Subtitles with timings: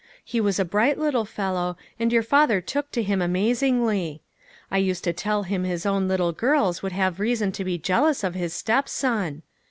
[0.25, 4.23] He was a bright little fellow, and your father took to him amazingly.
[4.71, 8.23] I used to tell him his own little girls would have reason to be jealous
[8.23, 9.43] of his step son.